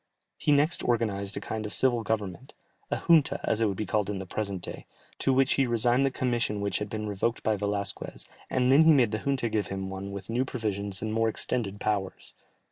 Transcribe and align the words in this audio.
He 0.35 0.51
next 0.51 0.83
organized 0.83 1.37
a 1.37 1.39
kind 1.39 1.63
of 1.63 1.71
civil 1.73 2.01
government, 2.01 2.55
a 2.89 2.97
junta, 3.07 3.39
as 3.43 3.61
it 3.61 3.67
would 3.67 3.77
be 3.77 3.85
called 3.85 4.09
in 4.09 4.17
the 4.17 4.25
present 4.25 4.63
day, 4.63 4.87
to 5.19 5.31
which 5.31 5.53
he 5.53 5.67
resigned 5.67 6.07
the 6.07 6.09
commission 6.09 6.59
which 6.59 6.79
had 6.79 6.89
been 6.89 7.05
revoked 7.07 7.43
by 7.43 7.55
Velasquez, 7.55 8.27
and 8.49 8.71
then 8.71 8.81
he 8.81 8.93
made 8.93 9.11
the 9.11 9.19
junta 9.19 9.47
give 9.47 9.67
him 9.67 9.91
one 9.91 10.11
with 10.11 10.27
new 10.27 10.43
provisions 10.43 11.03
and 11.03 11.13
more 11.13 11.29
extended 11.29 11.79
powers. 11.79 12.33